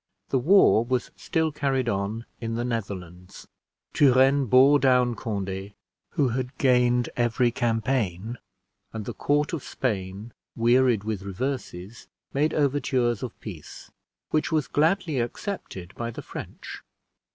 [0.29, 3.47] The war was still carried on in the Netherlands.
[3.93, 5.73] Turenne bore down Conde,
[6.13, 8.39] who had gained every campaign;
[8.93, 13.91] and the court of Spain, wearied with reverses, made overtures of peace,
[14.31, 16.81] which was gladly accepted by the French.